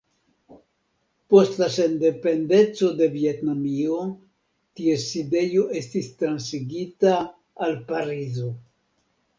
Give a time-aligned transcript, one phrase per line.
[1.33, 4.01] Post la sendependeco de Vjetnamio,
[4.81, 7.17] ties sidejo estis transigita
[7.69, 8.51] al Parizo.